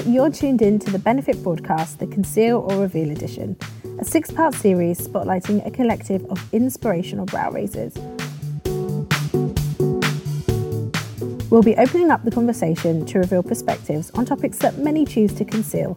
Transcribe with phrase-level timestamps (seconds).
[0.00, 3.56] You're tuned in to the benefit broadcast, the Conceal or Reveal edition,
[4.00, 7.94] a six part series spotlighting a collective of inspirational brow raisers.
[11.50, 15.44] We'll be opening up the conversation to reveal perspectives on topics that many choose to
[15.44, 15.94] conceal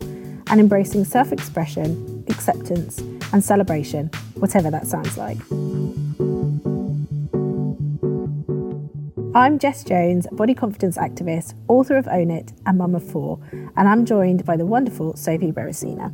[0.48, 3.00] and embracing self expression, acceptance,
[3.32, 5.38] and celebration, whatever that sounds like.
[9.36, 13.86] I'm Jess Jones, body confidence activist, author of Own It, and mum of four, and
[13.86, 16.14] I'm joined by the wonderful Sophie Beresiner.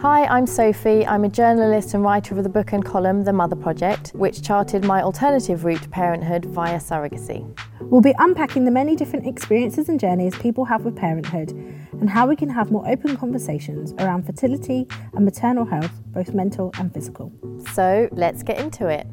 [0.00, 1.06] Hi, I'm Sophie.
[1.06, 4.82] I'm a journalist and writer of the book and column The Mother Project, which charted
[4.82, 7.46] my alternative route to parenthood via surrogacy.
[7.82, 11.50] We'll be unpacking the many different experiences and journeys people have with parenthood
[12.00, 16.72] and how we can have more open conversations around fertility and maternal health, both mental
[16.78, 17.30] and physical.
[17.74, 19.06] So let's get into it.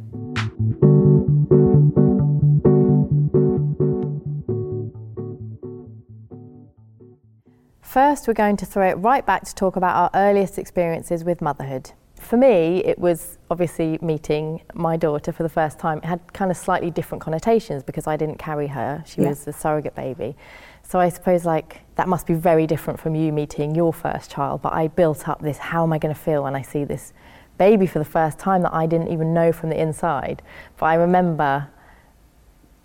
[7.91, 11.41] First, we're going to throw it right back to talk about our earliest experiences with
[11.41, 11.91] motherhood.
[12.15, 15.97] For me, it was obviously meeting my daughter for the first time.
[15.97, 19.03] It had kind of slightly different connotations because I didn't carry her.
[19.05, 19.27] She yeah.
[19.27, 20.37] was a surrogate baby.
[20.83, 24.61] So I suppose like that must be very different from you meeting your first child.
[24.61, 27.11] But I built up this how am I going to feel when I see this
[27.57, 30.41] baby for the first time that I didn't even know from the inside.
[30.77, 31.67] But I remember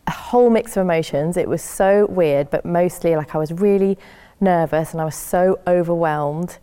[0.09, 1.37] a whole mix of emotions.
[1.37, 3.99] It was so weird, but mostly like I was really
[4.41, 6.59] nervous and I was so overwhelmed.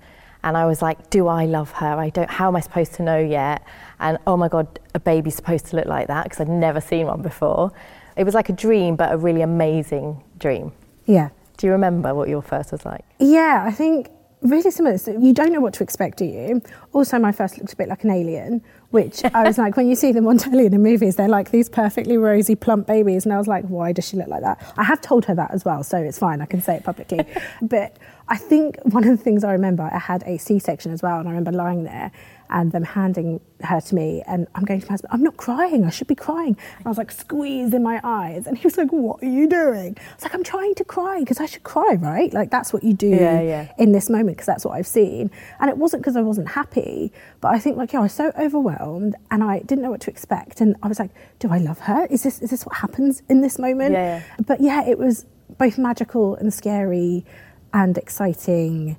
[0.45, 1.97] And I was like, do I love her?
[1.97, 3.63] I don't, how am I supposed to know yet?
[3.99, 7.07] And oh my God, a baby's supposed to look like that because I'd never seen
[7.07, 7.71] one before.
[8.17, 10.73] It was like a dream, but a really amazing dream.
[11.05, 11.29] Yeah.
[11.57, 13.05] Do you remember what your first was like?
[13.19, 14.09] Yeah, I think
[14.41, 14.97] really similar.
[14.97, 16.61] So you don't know what to expect, do you?
[16.91, 18.61] Also, my first looked a bit like an alien,
[18.94, 21.49] which I was like, when you see them on telly in the movies, they're like
[21.49, 23.25] these perfectly rosy, plump babies.
[23.25, 24.61] And I was like, why does she look like that?
[24.77, 26.41] I have told her that as well, so it's fine.
[26.41, 27.25] I can say it publicly.
[27.63, 27.97] but
[28.29, 31.19] I think one of the things I remember, I had a C section as well.
[31.19, 32.12] And I remember lying there
[32.53, 34.24] and them handing her to me.
[34.28, 36.56] And I'm going to my husband, I'm not crying, I should be crying.
[36.78, 38.46] And I was like squeezing my eyes.
[38.46, 39.97] And he was like, What are you doing?
[39.97, 42.31] I was like, I'm trying to cry because I should cry, right?
[42.31, 43.74] Like that's what you do yeah, yeah.
[43.80, 45.31] in this moment because that's what I've seen.
[45.59, 48.31] And it wasn't because I wasn't happy, but I think like, yeah, I was so
[48.40, 50.62] overwhelmed and I didn't know what to expect.
[50.62, 52.06] And I was like, Do I love her?
[52.09, 53.94] Is this is this what happens in this moment?
[53.94, 54.24] Yeah, yeah.
[54.46, 55.25] But yeah, it was
[55.58, 57.25] both magical and scary
[57.74, 58.97] and exciting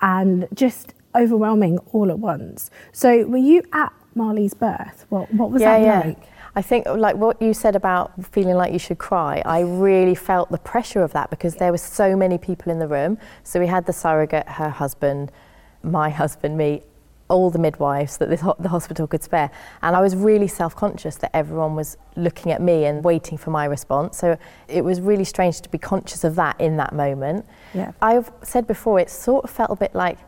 [0.00, 2.70] and just overwhelming all at once.
[2.92, 5.06] So were you at Marley's birth?
[5.08, 6.08] What, what was yeah, that yeah.
[6.08, 6.22] like?
[6.56, 10.50] I think like what you said about feeling like you should cry, I really felt
[10.50, 13.18] the pressure of that because there were so many people in the room.
[13.44, 15.30] So we had the surrogate, her husband,
[15.82, 16.82] my husband, me,
[17.28, 19.50] all the midwives that the, the hospital could spare.
[19.82, 23.66] And I was really self-conscious that everyone was looking at me and waiting for my
[23.66, 24.16] response.
[24.16, 24.36] So
[24.66, 27.46] it was really strange to be conscious of that in that moment.
[27.74, 27.92] Yeah.
[28.00, 30.18] I've said before, it sort of felt a bit like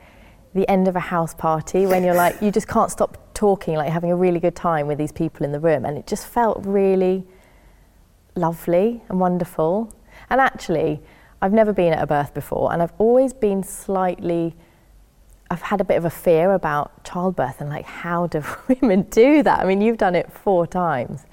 [0.55, 3.91] the end of a house party when you're like, you just can't stop talking, like
[3.91, 5.85] having a really good time with these people in the room.
[5.85, 7.25] And it just felt really
[8.35, 9.93] lovely and wonderful.
[10.29, 11.01] And actually,
[11.41, 14.55] I've never been at a birth before, and I've always been slightly,
[15.51, 18.43] I've had a bit of a fear about childbirth and like, how do
[18.81, 19.61] women do that?
[19.61, 21.25] I mean, you've done it four times.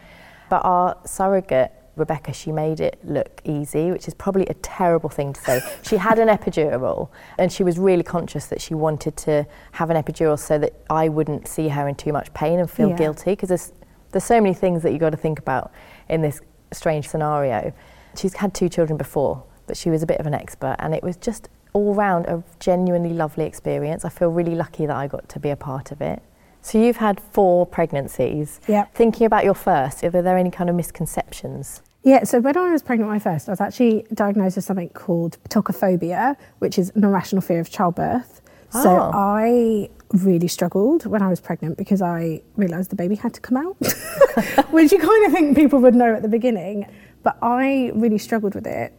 [0.50, 5.34] But our surrogate Rebecca, she made it look easy, which is probably a terrible thing
[5.34, 5.62] to say.
[5.84, 10.02] she had an epidural and she was really conscious that she wanted to have an
[10.02, 12.98] epidural so that I wouldn't see her in too much pain and feel yeah.
[12.98, 13.74] guilty because there's,
[14.12, 15.72] there's so many things that you've got to think about
[16.10, 16.42] in this
[16.72, 17.74] strange scenario.
[18.16, 21.04] She's had two children before, but she was a bit of an expert and it
[21.04, 24.06] was just all round a genuinely lovely experience.
[24.06, 26.22] I feel really lucky that I got to be a part of it.
[26.62, 28.60] So you've had four pregnancies.
[28.68, 28.86] Yeah.
[28.94, 31.82] Thinking about your first, are there any kind of misconceptions?
[32.04, 35.38] Yeah, so when I was pregnant my first, I was actually diagnosed with something called
[35.50, 38.42] tocophobia, which is an irrational fear of childbirth.
[38.74, 38.84] Oh.
[38.84, 39.12] So ah.
[39.14, 43.58] I really struggled when I was pregnant because I realised the baby had to come
[43.58, 43.76] out,
[44.72, 46.88] which you kind of think people would know at the beginning.
[47.24, 48.94] But I really struggled with it.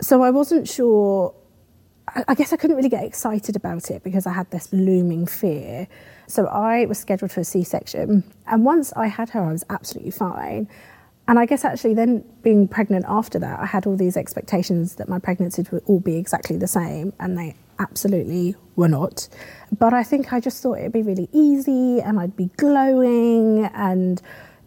[0.00, 1.34] So I wasn't sure,
[2.28, 5.88] I guess I couldn't really get excited about it because I had this looming fear.
[6.28, 8.22] So I was scheduled for a C section.
[8.46, 10.68] And once I had her, I was absolutely fine.
[11.28, 15.10] And I guess actually then being pregnant after that, I had all these expectations that
[15.10, 19.28] my pregnancies would all be exactly the same, and they absolutely were not.
[19.78, 24.20] But I think I just thought it'd be really easy and I'd be glowing and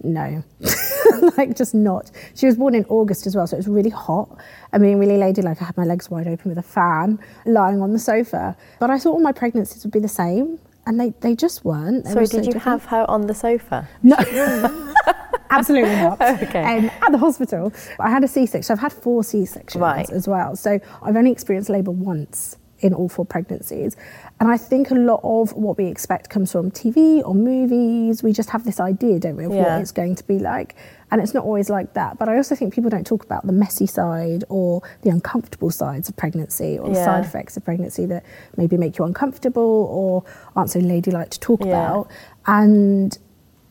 [0.03, 0.43] no,
[1.37, 2.11] like just not.
[2.35, 4.29] She was born in August as well, so it was really hot.
[4.71, 5.61] I mean, really ladylike.
[5.61, 8.55] I had my legs wide open with a fan, lying on the sofa.
[8.79, 12.05] But I thought all my pregnancies would be the same, and they, they just weren't.
[12.05, 12.63] They Sorry, did so you different.
[12.63, 13.87] have her on the sofa?
[14.01, 14.15] No.
[15.51, 16.21] Absolutely not.
[16.43, 16.77] okay.
[16.77, 18.71] Um, at the hospital, I had a C-section.
[18.73, 20.09] I've had four C-sections right.
[20.09, 20.55] as well.
[20.55, 23.95] So I've only experienced labour once in all four pregnancies.
[24.39, 28.23] And I think a lot of what we expect comes from TV or movies.
[28.23, 29.73] We just have this idea, don't we, of Yeah.
[29.75, 30.75] what it's going to be like.
[31.11, 32.17] And it's not always like that.
[32.17, 36.09] But I also think people don't talk about the messy side or the uncomfortable sides
[36.09, 38.25] of pregnancy or the side effects of pregnancy that
[38.57, 40.23] maybe make you uncomfortable or
[40.55, 41.67] aren't so ladylike to talk Yeah.
[41.67, 42.07] about.
[42.47, 43.15] And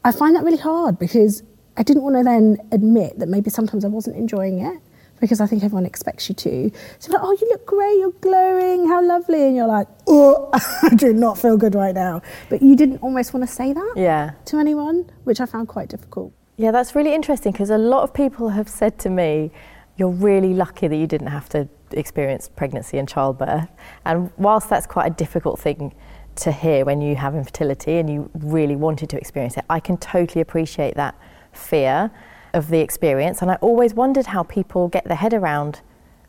[0.05, 1.43] I find that really hard because
[1.81, 4.79] I didn't want to then admit that maybe sometimes I wasn't enjoying it
[5.19, 6.71] because I think everyone expects you to.
[6.99, 10.51] So like, oh, you look great, you're glowing, how lovely, and you're like, oh,
[10.83, 12.21] I do not feel good right now.
[12.51, 14.33] But you didn't almost want to say that Yeah.
[14.45, 16.35] to anyone, which I found quite difficult.
[16.59, 19.51] Yeah, that's really interesting because a lot of people have said to me,
[19.97, 23.69] you're really lucky that you didn't have to experience pregnancy and childbirth.
[24.05, 25.95] And whilst that's quite a difficult thing
[26.37, 29.97] to hear when you have infertility and you really wanted to experience it, I can
[29.97, 31.15] totally appreciate that
[31.53, 32.11] fear
[32.53, 33.43] of the experience.
[33.43, 35.81] And I always wondered how people get their head around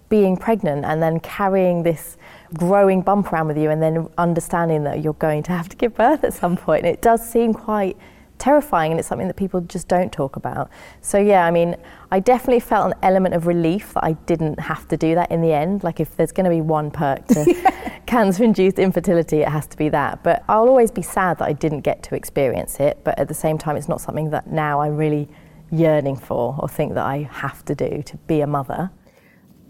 [0.09, 2.17] being pregnant and then carrying this
[2.53, 5.95] growing bump around with you and then understanding that you're going to have to give
[5.95, 6.85] birth at some point.
[6.85, 7.97] It does seem quite
[8.41, 10.69] terrifying and it's something that people just don't talk about.
[10.99, 11.77] So yeah, I mean,
[12.11, 15.41] I definitely felt an element of relief that I didn't have to do that in
[15.41, 15.83] the end.
[15.83, 17.71] Like if there's going to be one perk to
[18.07, 20.23] cancer-induced infertility, it has to be that.
[20.23, 23.35] But I'll always be sad that I didn't get to experience it, but at the
[23.35, 25.29] same time it's not something that now I'm really
[25.71, 28.89] yearning for or think that I have to do to be a mother.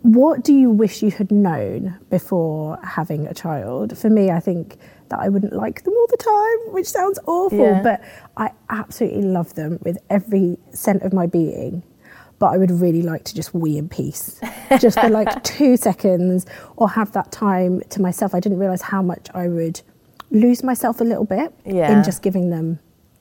[0.03, 3.95] What do you wish you had known before having a child?
[3.95, 4.77] For me, I think
[5.11, 7.81] that I wouldn't like them all the time, which sounds awful, Yeah.
[7.83, 8.01] but
[8.35, 11.83] I absolutely love them with every cent of my being.
[12.39, 14.39] But I would really like to just wee in peace,
[14.79, 18.33] just for like two seconds, or have that time to myself.
[18.33, 19.79] I didn't realize how much I would
[20.31, 21.91] lose myself a little bit Yeah.
[21.95, 22.79] in just giving them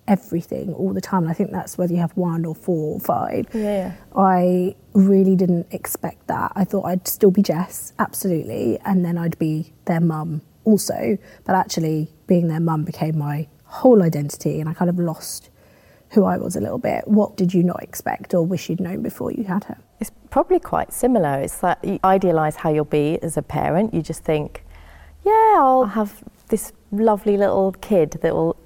[0.08, 1.22] everything all the time.
[1.24, 3.46] And I think that's whether you have one or four or five.
[3.52, 3.92] Yeah.
[4.16, 6.52] I really didn't expect that.
[6.56, 11.18] I thought I'd still be Jess, absolutely, and then I'd be their mum also.
[11.44, 15.50] But actually, being their mum became my whole identity, and I kind of lost
[16.10, 17.06] who I was a little bit.
[17.06, 19.78] What did you not expect or wish you'd known before you had her?
[20.00, 21.38] It's probably quite similar.
[21.40, 23.94] It's that you idealise how you'll be as a parent.
[23.94, 24.64] You just think,
[25.24, 28.56] yeah, I'll have this lovely little kid that will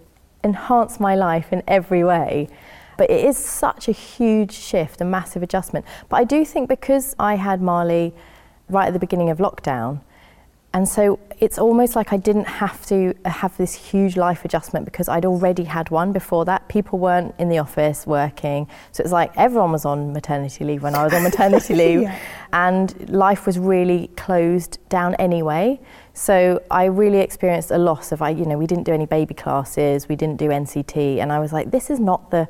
[0.42, 2.48] enhance my life in every way.
[2.96, 5.84] But it is such a huge shift, a massive adjustment.
[6.08, 8.14] But I do think because I had Marley
[8.68, 10.00] right at the beginning of lockdown,
[10.74, 14.84] and so it's almost like I didn't have to uh, have this huge life adjustment
[14.84, 16.68] because I'd already had one before that.
[16.68, 18.66] People weren't in the office working.
[18.90, 22.02] So it's like everyone was on maternity leave when I was on maternity leave.
[22.02, 22.18] Yeah.
[22.52, 25.80] And life was really closed down anyway.
[26.12, 29.34] So I really experienced a loss of I, you know, we didn't do any baby
[29.34, 32.48] classes, we didn't do NCT, and I was like, this is not the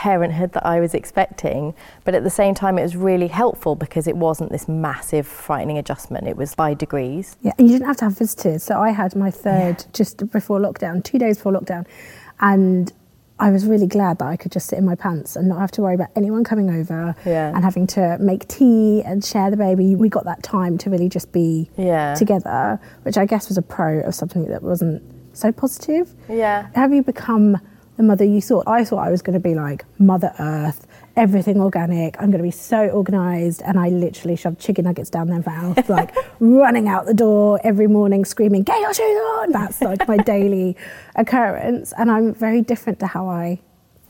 [0.00, 1.74] parenthood that I was expecting.
[2.04, 5.78] But at the same time, it was really helpful because it wasn't this massive, frightening
[5.78, 6.26] adjustment.
[6.28, 7.36] It was by degrees.
[7.40, 8.62] Yeah, and you didn't have to have visitors.
[8.62, 11.86] So I had my third just before lockdown, two days before lockdown,
[12.40, 12.92] and
[13.38, 15.70] I was really glad that I could just sit in my pants and not have
[15.72, 17.54] to worry about anyone coming over Yeah.
[17.54, 19.94] and having to make tea and share the baby.
[19.94, 22.14] We got that time to really just be Yeah.
[22.14, 25.02] together, which I guess was a pro of something that wasn't
[25.34, 26.14] so positive.
[26.28, 26.66] Yeah.
[26.74, 27.58] Have you become
[27.96, 28.64] the mother you thought?
[28.66, 32.16] I thought I was going to be like Mother Earth, everything organic.
[32.20, 33.62] I'm going to be so organised.
[33.62, 37.86] And I literally shoved chicken nuggets down their mouth, like running out the door every
[37.86, 39.52] morning screaming, Get your shoes on!
[39.52, 40.76] That's like my daily
[41.14, 41.92] occurrence.
[41.98, 43.60] And I'm very different to how I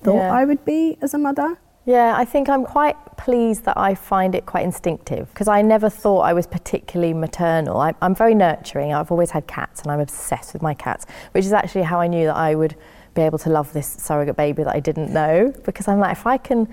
[0.02, 0.32] thought Yeah.
[0.32, 1.58] I would be as a mother.
[1.84, 5.88] Yeah, I think I'm quite pleased that I find it quite instinctive because I never
[5.88, 7.78] thought I was particularly maternal.
[7.78, 8.92] I, I'm very nurturing.
[8.92, 12.08] I've always had cats and I'm obsessed with my cats, which is actually how I
[12.08, 12.74] knew that I would
[13.16, 16.26] be able to love this surrogate baby that I didn't know because I'm like, if
[16.26, 16.68] I can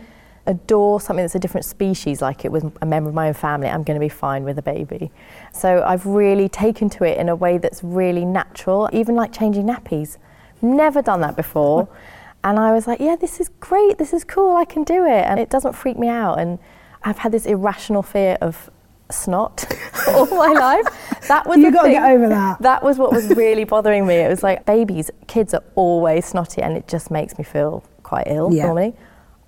[0.46, 3.70] adore something that's a different species like it was a member of my own family,
[3.70, 5.12] I'm going to be fine with a baby.
[5.54, 9.66] So I've really taken to it in a way that's really natural, even like changing
[9.66, 10.18] nappies.
[10.62, 11.88] Never done that before.
[12.46, 13.98] And I was like, yeah, this is great.
[13.98, 14.58] This is cool.
[14.58, 15.24] I can do it.
[15.24, 16.40] And it doesn't freak me out.
[16.40, 16.60] And
[17.02, 18.70] I've had this irrational fear of
[19.14, 19.66] snot
[20.10, 20.86] all my life.
[21.28, 22.62] That was You gotta get over that.
[22.62, 24.16] That was what was really bothering me.
[24.16, 28.28] It was like babies, kids are always snotty, and it just makes me feel quite
[28.28, 28.66] ill Yeah.
[28.66, 28.94] normally.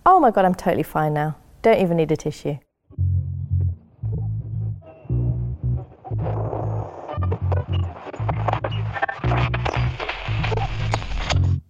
[0.05, 1.35] Oh my god, I'm totally fine now.
[1.61, 2.57] Don't even need a tissue.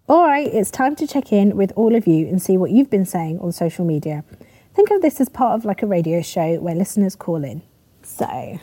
[0.08, 2.90] All right, it's time to check in with all of you and see what you've
[2.92, 4.24] been saying on social media.
[4.76, 7.64] Think of this as part of like a radio show where listeners call in.
[8.18, 8.60] So,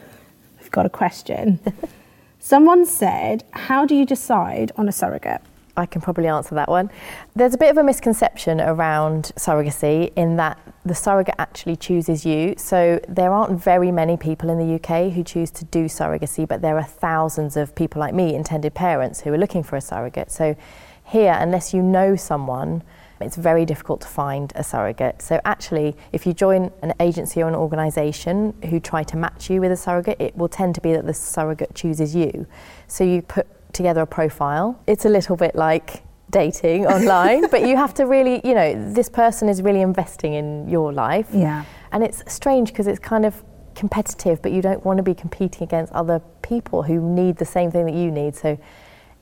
[0.58, 1.60] we've got a question.
[2.38, 5.42] Someone said, How do you decide on a surrogate?
[5.76, 6.90] I can probably answer that one.
[7.36, 12.54] There's a bit of a misconception around surrogacy in that the surrogate actually chooses you.
[12.56, 16.62] So there aren't very many people in the UK who choose to do surrogacy, but
[16.62, 20.30] there are thousands of people like me, intended parents, who are looking for a surrogate.
[20.30, 20.56] So
[21.04, 22.82] here, unless you know someone,
[23.20, 25.22] it's very difficult to find a surrogate.
[25.22, 29.60] So actually, if you join an agency or an organisation who try to match you
[29.60, 32.46] with a surrogate, it will tend to be that the surrogate chooses you.
[32.88, 34.80] So you put together a profile.
[34.86, 39.08] It's a little bit like dating online, but you have to really, you know, this
[39.08, 41.28] person is really investing in your life.
[41.32, 41.64] Yeah.
[41.92, 43.42] And it's strange because it's kind of
[43.74, 47.70] competitive, but you don't want to be competing against other people who need the same
[47.70, 48.34] thing that you need.
[48.34, 48.58] So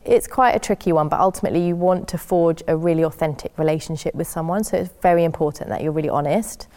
[0.04, 4.14] it's quite a tricky one, but ultimately you want to forge a really authentic relationship
[4.14, 4.64] with someone.
[4.64, 6.68] So it's very important that you're really honest.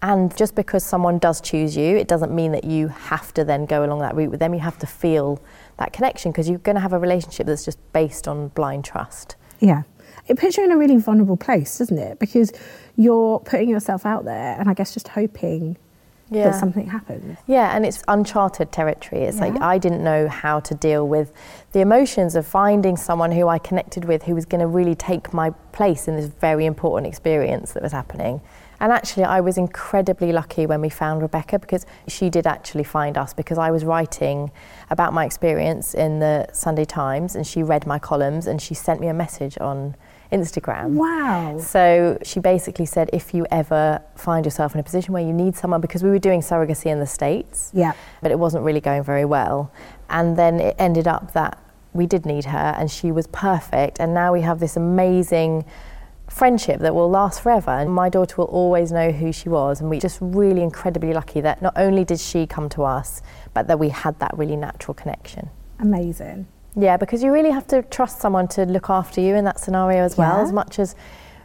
[0.00, 3.66] And just because someone does choose you, it doesn't mean that you have to then
[3.66, 4.52] go along that route with them.
[4.52, 5.40] You have to feel
[5.76, 9.36] that connection because you're going to have a relationship that's just based on blind trust.
[9.60, 9.82] Yeah.
[10.26, 12.18] It puts you in a really vulnerable place, doesn't it?
[12.18, 12.52] Because
[12.96, 15.76] you're putting yourself out there and I guess just hoping
[16.30, 16.50] yeah.
[16.50, 17.38] that something happens.
[17.46, 19.22] Yeah, and it's uncharted territory.
[19.22, 19.46] It's yeah.
[19.46, 21.32] like I didn't know how to deal with
[21.72, 25.32] the emotions of finding someone who I connected with who was going to really take
[25.32, 28.40] my place in this very important experience that was happening.
[28.82, 33.16] And actually, I was incredibly lucky when we found Rebecca because she did actually find
[33.16, 34.50] us because I was writing
[34.90, 39.00] about my experience in the Sunday Times and she read my columns and she sent
[39.00, 39.94] me a message on
[40.32, 40.94] Instagram.
[40.94, 41.58] Wow.
[41.58, 45.56] So she basically said if you ever find yourself in a position where you need
[45.56, 47.92] someone, because we were doing surrogacy in the States, yeah.
[48.22, 49.70] but it wasn't really going very well.
[50.08, 51.58] And then it ended up that
[51.92, 54.00] we did need her and she was perfect.
[54.00, 55.64] And now we have this amazing
[56.28, 57.70] friendship that will last forever.
[57.70, 59.80] And my daughter will always know who she was.
[59.80, 63.20] And we're just really incredibly lucky that not only did she come to us,
[63.52, 65.50] but that we had that really natural connection.
[65.78, 66.46] Amazing.
[66.74, 70.04] Yeah, because you really have to trust someone to look after you in that scenario
[70.04, 70.42] as well, yeah.
[70.42, 70.94] as much as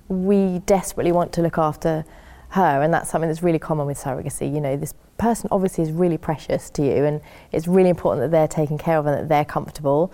[0.08, 2.06] we desperately want to look after
[2.50, 2.82] her.
[2.82, 4.54] And that's something that's really common with surrogacy.
[4.54, 8.32] You know, this person obviously is really precious to you, and it's really important that
[8.32, 10.14] they're taken care of and that they're comfortable.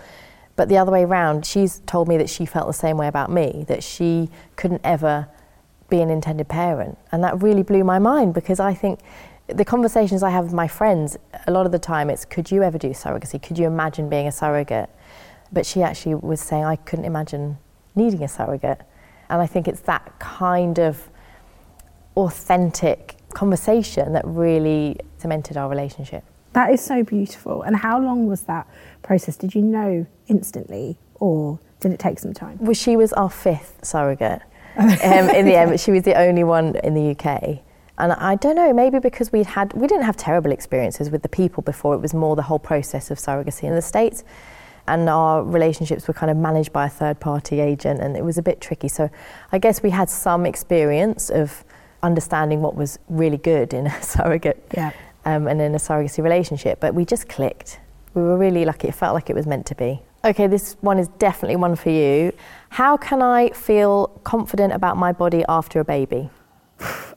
[0.56, 3.30] But the other way around, she's told me that she felt the same way about
[3.30, 5.28] me, that she couldn't ever
[5.88, 6.98] be an intended parent.
[7.12, 9.00] And that really blew my mind because I think
[9.46, 12.62] the conversations I have with my friends, a lot of the time it's, could you
[12.62, 13.42] ever do surrogacy?
[13.42, 14.88] Could you imagine being a surrogate?
[15.54, 17.58] But she actually was saying, I couldn't imagine
[17.94, 18.80] needing a surrogate.
[19.30, 21.08] And I think it's that kind of
[22.16, 26.24] authentic conversation that really cemented our relationship.
[26.52, 27.62] That is so beautiful.
[27.62, 28.68] And how long was that
[29.02, 29.36] process?
[29.36, 32.58] Did you know instantly or did it take some time?
[32.60, 34.42] Well, she was our fifth surrogate
[34.76, 34.90] um,
[35.30, 37.60] in the end, but she was the only one in the UK.
[37.98, 41.28] And I don't know, maybe because we'd had, we didn't have terrible experiences with the
[41.28, 44.24] people before, it was more the whole process of surrogacy in the States.
[44.86, 48.38] And our relationships were kind of managed by a third party agent, and it was
[48.38, 48.88] a bit tricky.
[48.88, 49.10] So
[49.50, 51.64] I guess we had some experience of
[52.04, 54.92] understanding what was really good in a surrogate yeah.
[55.24, 57.80] um, and in a surrogacy relationship, but we just clicked.
[58.12, 60.02] We were really lucky, it felt like it was meant to be.
[60.24, 62.32] Okay, this one is definitely one for you.
[62.70, 66.30] How can I feel confident about my body after a baby?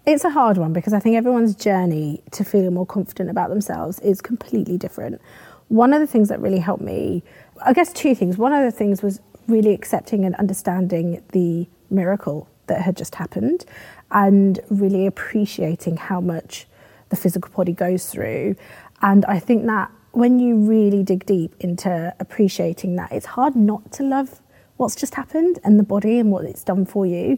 [0.05, 4.00] It's a hard one because I think everyone's journey to feeling more confident about themselves
[4.00, 5.21] is completely different.
[5.69, 7.24] One of the things that really helped me,
[7.63, 8.38] I guess two things.
[8.38, 13.65] One of the things was really accepting and understanding the miracle that had just happened
[14.12, 16.67] and really appreciating how much
[17.09, 18.55] the physical body goes through.
[19.01, 23.91] And I think that when you really dig deep into appreciating that, it's hard not
[23.93, 24.41] to love
[24.77, 27.38] what's just happened and the body and what it's done for you.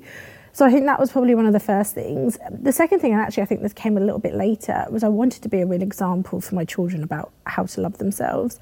[0.52, 2.38] So I think that was probably one of the first things.
[2.52, 5.08] The second thing, and actually I think this came a little bit later, was I
[5.08, 8.60] wanted to be a real example for my children about how to love themselves.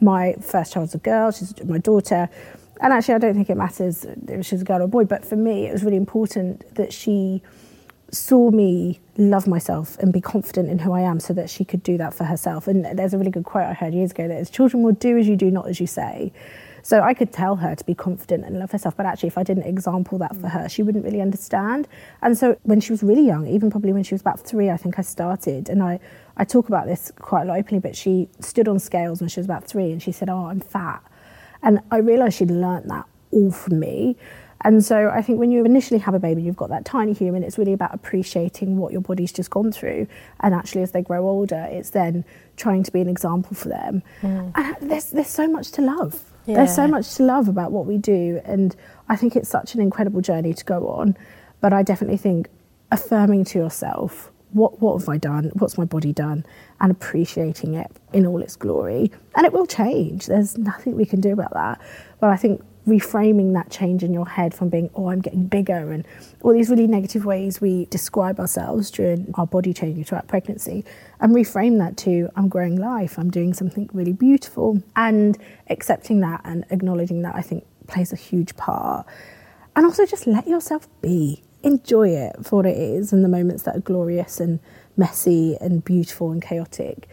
[0.00, 2.28] My first child's a girl, she's my daughter.
[2.80, 5.24] And actually, I don't think it matters if she's a girl or a boy, but
[5.24, 7.42] for me, it was really important that she
[8.10, 11.82] saw me love myself and be confident in who I am so that she could
[11.82, 12.66] do that for herself.
[12.66, 15.18] And there's a really good quote I heard years ago that is children will do
[15.18, 16.32] as you do, not as you say.
[16.82, 19.42] So I could tell her to be confident and love herself, but actually, if I
[19.42, 21.88] didn't example that for her, she wouldn't really understand.
[22.22, 24.76] And so when she was really young, even probably when she was about three, I
[24.76, 26.00] think I started, and I,
[26.36, 29.40] I talk about this quite a lot openly, but she stood on scales when she
[29.40, 31.02] was about three and she said, Oh, I'm fat.
[31.62, 34.16] And I realised she'd learnt that all from me.
[34.62, 37.42] And so I think when you initially have a baby, you've got that tiny human,
[37.42, 40.06] it's really about appreciating what your body's just gone through.
[40.40, 42.24] And actually, as they grow older, it's then
[42.56, 44.02] trying to be an example for them.
[44.20, 44.52] Mm.
[44.54, 46.29] And there's, there's so much to love.
[46.46, 46.56] Yeah.
[46.56, 48.40] There's so much to love about what we do.
[48.44, 48.74] And
[49.08, 51.16] I think it's such an incredible journey to go on.
[51.60, 52.48] But I definitely think
[52.90, 55.52] affirming to yourself, what, what have I done?
[55.54, 56.44] What's my body done?
[56.80, 59.12] And appreciating it in all its glory.
[59.36, 60.26] And it will change.
[60.26, 61.80] There's nothing we can do about that.
[62.18, 65.92] But I think reframing that change in your head from being, oh, I'm getting bigger,
[65.92, 66.04] and
[66.42, 70.84] all these really negative ways we describe ourselves during our body changing throughout pregnancy,
[71.20, 74.82] and reframe that to, I'm growing life, I'm doing something really beautiful.
[74.96, 79.06] And accepting that and acknowledging that, I think, plays a huge part.
[79.76, 81.42] And also just let yourself be.
[81.62, 84.60] Enjoy it for what it is and the moments that are glorious and
[84.96, 87.06] messy and beautiful and chaotic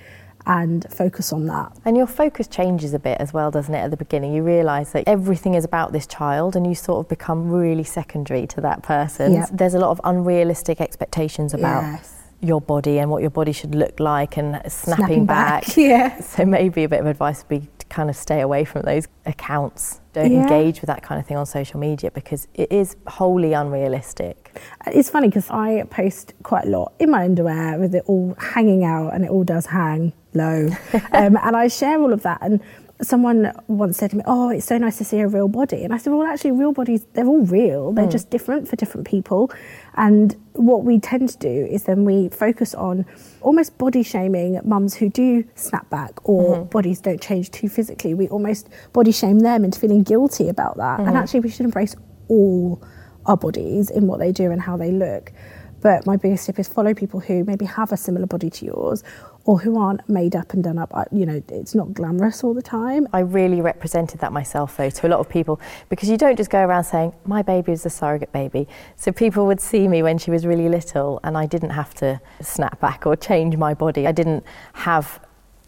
[0.47, 1.73] and focus on that.
[1.85, 4.33] And your focus changes a bit as well, doesn't it, at the beginning?
[4.33, 8.47] You realise that everything is about this child and you sort of become really secondary
[8.47, 9.33] to that person.
[9.33, 9.49] Yep.
[9.51, 11.81] There's a lot of unrealistic expectations about.
[11.81, 12.13] Yes.
[12.39, 15.65] Your body and what your body should look like, and snapping, snapping back.
[15.65, 15.77] back.
[15.77, 16.21] Yeah.
[16.21, 19.07] So maybe a bit of advice would be to kind of stay away from those
[19.25, 20.01] accounts.
[20.17, 20.41] Don't yeah.
[20.41, 24.59] engage with that kind of thing on social media because it is wholly unrealistic.
[24.87, 28.83] It's funny because I post quite a lot in my underwear with it all hanging
[28.83, 30.69] out, and it all does hang low.
[31.11, 32.39] um, and I share all of that.
[32.41, 32.61] And
[33.01, 35.83] someone once said to me, Oh, it's so nice to see a real body.
[35.83, 37.91] And I said, Well, actually, real bodies, they're all real.
[37.91, 38.11] They're mm.
[38.11, 39.51] just different for different people.
[39.95, 43.05] And what we tend to do is then we focus on
[43.41, 46.69] almost body shaming mums who do snap back or mm-hmm.
[46.69, 48.13] bodies don't change too physically.
[48.13, 50.99] We almost body shame them into feeling guilty about that.
[50.99, 51.09] Mm-hmm.
[51.09, 51.95] And actually, we should embrace
[52.27, 52.81] all
[53.25, 55.31] our bodies in what they do and how they look.
[55.79, 59.03] But my biggest tip is follow people who maybe have a similar body to yours
[59.47, 60.91] or who aren't made up and done up.
[61.09, 63.07] You know, it's not glamorous all the time.
[63.13, 66.49] I really represented that myself, though, to a lot of people because you don't just
[66.49, 68.67] go around saying, my baby is a surrogate baby.
[68.97, 72.19] So people would see me when she was really little and I didn't have to
[72.41, 74.05] snap back or change my body.
[74.05, 75.21] I didn't have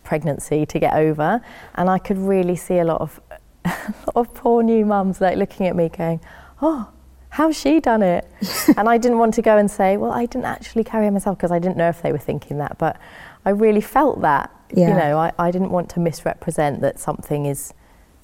[0.04, 1.42] pregnancy to get over.
[1.76, 3.22] And I could really see a lot of,
[3.64, 6.20] a lot of poor new mums like looking at me going,
[6.62, 6.90] oh,
[7.30, 8.28] how's she done it?
[8.78, 11.52] and I didn't want to go and say, well, I didn't actually carry myself because
[11.52, 12.78] I didn't know if they were thinking that.
[12.78, 13.00] But
[13.46, 14.52] I really felt that.
[14.74, 14.90] Yeah.
[14.90, 17.74] You know, I, I didn't want to misrepresent that something is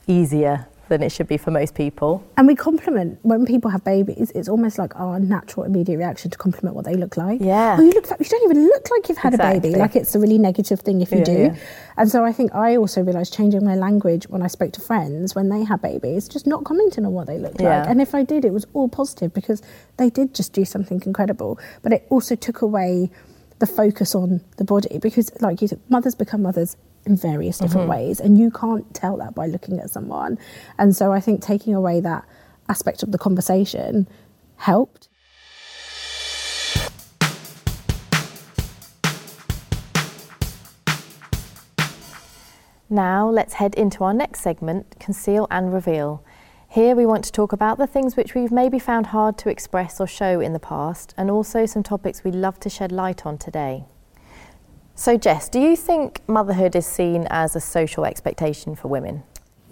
[0.08, 2.24] easier than it should be for most people.
[2.38, 4.32] And we compliment when people have babies.
[4.36, 7.42] It's almost like our natural immediate reaction to compliment what they look like.
[7.42, 7.78] Yeah.
[7.80, 9.58] Oh, you look like you don't even look like you've had exactly.
[9.58, 9.80] a baby.
[9.80, 11.34] Like it's a really negative thing if you yeah, do.
[11.34, 11.56] Yeah.
[11.98, 15.34] And so I think I also realised changing my language when I spoke to friends
[15.34, 17.80] when they had babies, just not commenting on what they looked yeah.
[17.80, 17.90] like.
[17.90, 19.62] And if I did, it was all positive because
[19.98, 21.60] they did just do something incredible.
[21.82, 23.10] But it also took away
[23.60, 27.90] the focus on the body because like you said, mothers become mothers in various different
[27.90, 28.08] mm-hmm.
[28.08, 30.38] ways and you can't tell that by looking at someone
[30.78, 32.26] and so i think taking away that
[32.68, 34.08] aspect of the conversation
[34.58, 35.08] helped
[42.90, 46.24] Now let's head into our next segment, Conceal and Reveal.
[46.76, 50.02] Here we want to talk about the things which we've maybe found hard to express
[50.02, 53.38] or show in the past and also some topics we'd love to shed light on
[53.38, 53.86] today.
[54.94, 59.24] So, Jess, do you think motherhood is seen as a social expectation for women?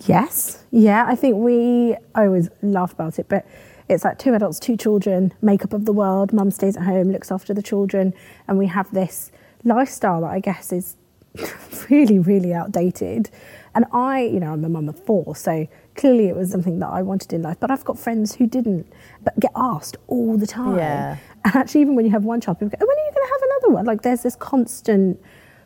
[0.06, 0.64] Yes.
[0.72, 3.46] Yeah, I think we, I always laugh about it, but
[3.90, 7.34] it's like two adults, two children, makeup of the world, mum stays at home, looks
[7.34, 8.14] after the children,
[8.48, 9.30] and we have this
[9.66, 10.96] lifestyle that I guess is
[11.90, 13.30] really, really outdated.
[13.76, 16.90] And I, you know, I'm a mum of four, so clearly it was something that
[16.90, 17.58] I wanted in life.
[17.60, 18.92] But I've got friends who didn't,
[19.24, 20.78] but get asked all the time.
[20.78, 21.18] Yeah.
[21.44, 23.28] And actually, even when you have one child, people go, oh, when are you going
[23.28, 23.86] to have another one?
[23.86, 25.20] Like, there's this constant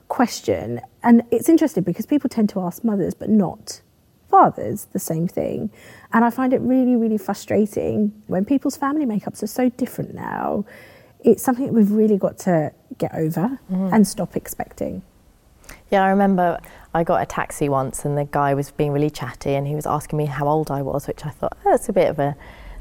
[0.08, 0.82] question.
[1.03, 3.82] And it's interesting because people tend to ask mothers, but not
[4.30, 5.69] fathers the same thing.
[6.13, 10.65] And I find it really, really frustrating when people's family makeups are so different now.
[11.23, 13.93] It's something that we've really got to get over mm.
[13.93, 15.01] and stop expecting.
[15.89, 16.60] Yeah, I remember
[16.93, 19.86] I got a taxi once and the guy was being really chatty and he was
[19.86, 22.36] asking me how old I was, which I thought, oh, that's a bit of a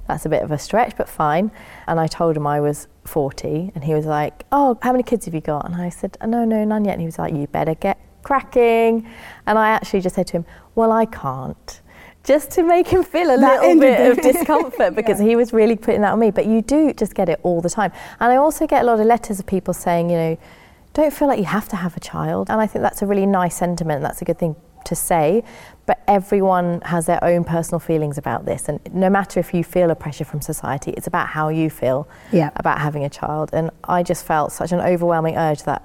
[0.09, 1.51] that's a bit of a stretch, but fine.
[1.87, 5.25] And I told him I was 40, and he was like, Oh, how many kids
[5.25, 5.67] have you got?
[5.67, 6.93] And I said, uh, No, no, none yet.
[6.93, 9.09] And he was like, You better get cracking.
[9.47, 11.81] And I actually just said to him, Well, I can't.
[12.25, 15.29] Just to make him feel a that little bit of discomfort because yeah.
[15.29, 16.33] he was really putting that on me.
[16.33, 17.93] But you do just get it all the time.
[18.19, 20.39] And I also get a lot of letters of people saying, you know,
[20.97, 22.51] don't feel like you have to have a child.
[22.51, 24.03] And I think that's a really nice sentiment.
[24.03, 24.57] That's a good thing
[24.87, 25.43] to say,
[25.85, 28.69] but everyone has their own personal feelings about this.
[28.69, 32.09] And no matter if you feel a pressure from society, it's about how you feel
[32.33, 32.51] yeah.
[32.57, 33.51] about having a child.
[33.53, 35.85] And I just felt such an overwhelming urge that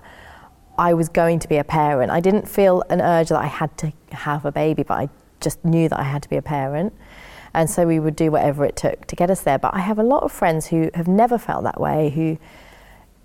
[0.78, 2.12] I was going to be a parent.
[2.12, 5.10] I didn't feel an urge that I had to have a baby, but I
[5.42, 6.94] just knew that I had to be a parent.
[7.54, 9.58] And so we would do whatever it took to get us there.
[9.58, 12.38] But I have a lot of friends who have never felt that way, who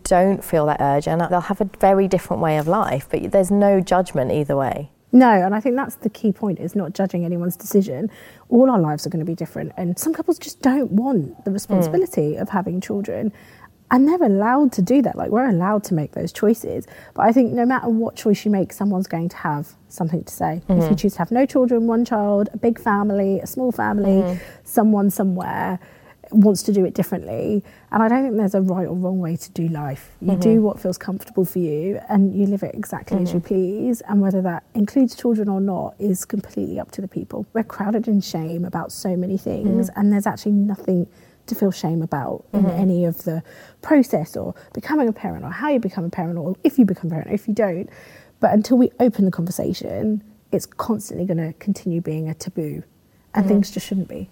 [0.07, 3.51] don't feel that urge, and they'll have a very different way of life, but there's
[3.51, 4.90] no judgment either way.
[5.12, 8.11] No, and I think that's the key point is not judging anyone's decision.
[8.49, 11.51] All our lives are going to be different, and some couples just don't want the
[11.51, 12.40] responsibility mm.
[12.40, 13.33] of having children.
[13.88, 15.14] And they're allowed to do that.
[15.14, 16.88] Like, we're allowed to make those choices.
[17.14, 20.35] But I think no matter what choice you make, someone's going to have something to
[20.35, 20.61] say.
[20.69, 20.83] Mm-hmm.
[20.83, 24.23] If you choose to have no children, one child, a big family, a small family,
[24.23, 24.42] mm-hmm.
[24.64, 25.79] someone somewhere
[26.31, 27.62] wants to do it differently.
[27.91, 30.11] And I don't think there's a right or wrong way to do life.
[30.21, 30.41] You mm-hmm.
[30.41, 33.25] do what feels comfortable for you and you live it exactly mm-hmm.
[33.25, 33.49] as you mm-hmm.
[33.49, 34.01] please.
[34.03, 37.47] And whether that includes children or not is completely up to the people.
[37.53, 40.01] We're crowded in shame about so many things, mm-hmm.
[40.01, 41.07] and there's actually nothing
[41.47, 42.81] to feel shame about in mm-hmm.
[42.81, 43.43] any of the
[43.81, 47.09] process or becoming a parent or how you become a parent or if you become
[47.09, 47.89] a parent or if you don't.
[48.41, 52.83] But until we open the conversation, it's constantly going to continue being a taboo
[53.33, 53.49] and mm-hmm.
[53.49, 54.29] things just shouldn't be.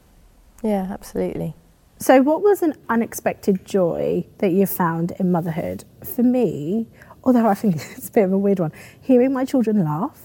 [0.62, 1.54] Yeah, absolutely.
[1.98, 5.84] So, what was an unexpected joy that you found in motherhood?
[6.02, 6.86] For me,
[7.22, 10.20] although I think it's a bit of a weird one, hearing my children laugh.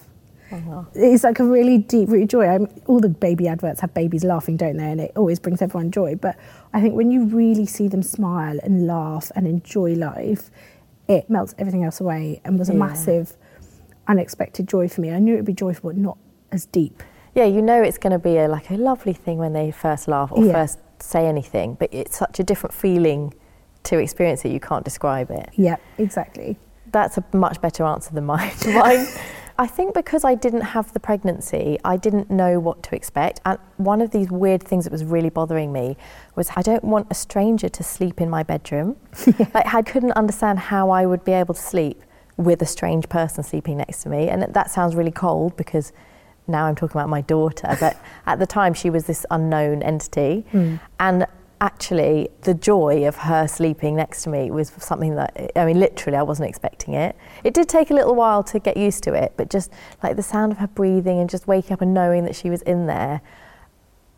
[0.51, 0.71] Uh-huh.
[0.71, 2.47] Oh, It's like a really deep rooted joy.
[2.47, 4.91] I'm, all the baby adverts have babies laughing, don't they?
[4.91, 6.15] And it always brings everyone joy.
[6.15, 6.37] But
[6.73, 10.49] I think when you really see them smile and laugh and enjoy life,
[11.07, 12.79] it melts everything else away and was a yeah.
[12.79, 13.37] massive
[14.07, 15.11] unexpected joy for me.
[15.11, 16.17] I knew it would be joyful, but not
[16.51, 17.03] as deep.
[17.35, 20.07] Yeah, you know it's going to be a, like a lovely thing when they first
[20.07, 20.53] laugh or yeah.
[20.53, 23.33] first say anything, but it's such a different feeling
[23.83, 25.49] to experience it, you can't describe it.
[25.55, 26.57] Yeah, exactly.
[26.91, 28.51] That's a much better answer than mine.
[28.65, 29.07] mine
[29.59, 33.41] I think because I didn't have the pregnancy, I didn't know what to expect.
[33.45, 35.97] And one of these weird things that was really bothering me
[36.35, 38.95] was I don't want a stranger to sleep in my bedroom.
[39.37, 39.49] yeah.
[39.53, 42.01] Like I couldn't understand how I would be able to sleep
[42.37, 44.29] with a strange person sleeping next to me.
[44.29, 45.91] And that sounds really cold because
[46.49, 50.45] now I'm talking about my daughter, but at the time she was this unknown entity.
[50.51, 50.79] Mm.
[50.99, 51.27] And
[51.61, 56.17] actually, the joy of her sleeping next to me was something that, I mean, literally,
[56.17, 57.15] I wasn't expecting it.
[57.43, 60.23] It did take a little while to get used to it, but just like the
[60.23, 63.21] sound of her breathing and just waking up and knowing that she was in there.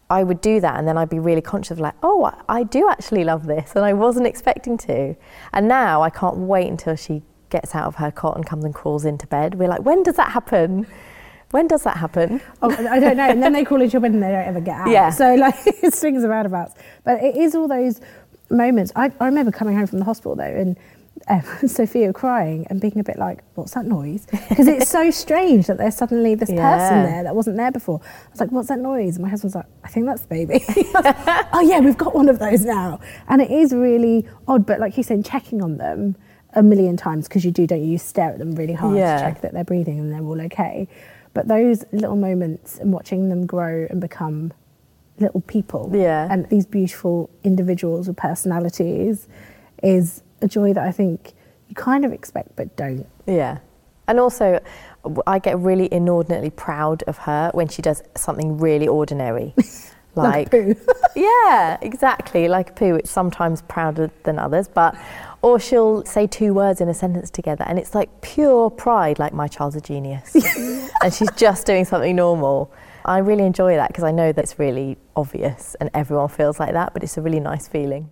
[0.09, 2.89] I would do that and then I'd be really conscious of like, oh, I do
[2.89, 5.15] actually love this and I wasn't expecting to.
[5.53, 8.73] And now I can't wait until she gets out of her cot and comes and
[8.73, 9.55] crawls into bed.
[9.55, 10.85] We're like, when does that happen?
[11.51, 12.41] When does that happen?
[12.61, 13.29] Oh, I don't know.
[13.29, 14.89] And then they call each other and they don't ever get out.
[14.89, 15.09] Yeah.
[15.09, 16.75] So like it swings and roundabouts.
[17.03, 18.01] But it is all those
[18.49, 18.91] moments.
[18.95, 20.77] I, I remember coming home from the hospital though and
[21.27, 24.27] um, Sophia crying and being a bit like, what's that noise?
[24.49, 26.77] Because it's so strange that there's suddenly this yeah.
[26.77, 27.99] person there that wasn't there before.
[28.03, 29.15] I was like, what's that noise?
[29.15, 30.63] And my husband's like, I think that's the baby.
[30.93, 31.15] like,
[31.53, 32.99] oh yeah, we've got one of those now.
[33.27, 36.15] And it is really odd, but like you said, checking on them
[36.53, 37.91] a million times because you do, don't you?
[37.91, 39.17] You stare at them really hard yeah.
[39.17, 40.87] to check that they're breathing and they're all okay.
[41.33, 44.53] But those little moments and watching them grow and become
[45.19, 46.27] little people yeah.
[46.31, 49.27] and these beautiful individuals with personalities
[49.83, 51.33] is a joy that I think
[51.67, 53.07] you kind of expect but don't.
[53.27, 53.59] Yeah.
[54.07, 54.59] And also,
[55.25, 59.53] I get really inordinately proud of her when she does something really ordinary.
[60.15, 60.77] Like, like
[61.15, 62.47] yeah, exactly.
[62.47, 64.95] Like a poo, which sometimes prouder than others, but
[65.41, 69.33] or she'll say two words in a sentence together and it's like pure pride, like
[69.33, 70.35] my child's a genius.
[71.03, 72.71] and she's just doing something normal.
[73.05, 76.93] I really enjoy that because I know that's really obvious and everyone feels like that,
[76.93, 78.11] but it's a really nice feeling.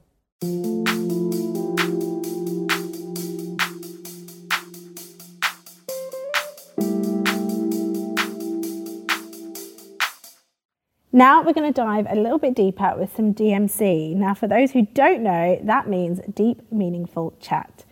[11.12, 14.16] Now we're going to dive a little bit deeper with some DMC.
[14.16, 17.84] Now, for those who don't know, that means deep, meaningful chat.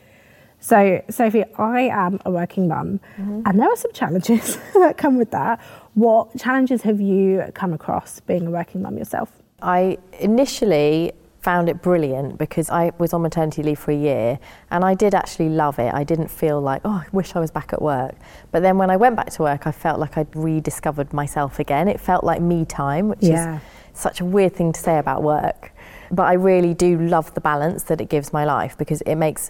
[0.60, 3.42] So, Sophie, I am a working mum, mm-hmm.
[3.46, 5.60] and there are some challenges that come with that.
[5.96, 9.32] What challenges have you come across being a working mum yourself?
[9.62, 11.14] I initially
[11.48, 14.38] found it brilliant because I was on maternity leave for a year
[14.70, 15.94] and I did actually love it.
[15.94, 18.16] I didn't feel like, oh, I wish I was back at work.
[18.52, 21.88] But then when I went back to work, I felt like I'd rediscovered myself again.
[21.88, 23.56] It felt like me time, which yeah.
[23.56, 23.62] is
[23.94, 25.72] such a weird thing to say about work.
[26.12, 29.50] But I really do love the balance that it gives my life because it makes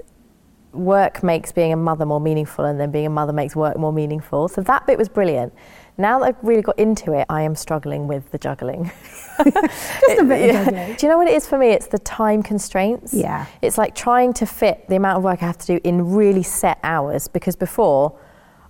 [0.77, 3.91] work makes being a mother more meaningful and then being a mother makes work more
[3.91, 4.47] meaningful.
[4.47, 5.53] So that bit was brilliant.
[5.97, 8.91] Now that I've really got into it, I am struggling with the juggling.
[9.43, 10.95] Just a bit of juggling.
[10.95, 11.69] Do you know what it is for me?
[11.69, 13.13] It's the time constraints.
[13.13, 13.47] Yeah.
[13.61, 16.43] It's like trying to fit the amount of work I have to do in really
[16.43, 18.17] set hours because before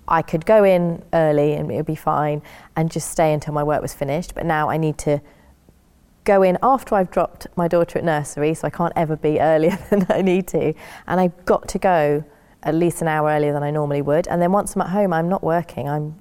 [0.08, 2.42] I could go in early and it would be fine
[2.78, 4.34] and just stay until my work was finished.
[4.34, 5.22] But now I need to
[6.28, 9.78] go in after I've dropped my daughter at nursery, so I can't ever be earlier
[9.90, 10.74] than I need to.
[11.08, 12.24] And I've got to go
[12.64, 14.28] at least an hour earlier than I normally would.
[14.28, 15.88] And then once I'm at home, I'm not working.
[15.88, 16.16] I'm